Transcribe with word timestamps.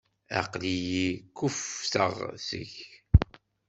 Aql-iyi 0.39 1.07
kuffteɣ 1.37 2.11
seg-k. 2.47 2.75